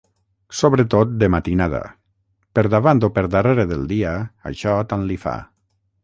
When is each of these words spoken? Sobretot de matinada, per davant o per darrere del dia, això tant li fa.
Sobretot 0.59 1.09
de 1.23 1.27
matinada, 1.33 1.81
per 2.59 2.63
davant 2.75 3.03
o 3.07 3.09
per 3.17 3.23
darrere 3.35 3.65
del 3.73 3.83
dia, 3.91 4.15
això 4.53 4.73
tant 4.95 5.05
li 5.11 5.19
fa. 5.27 5.35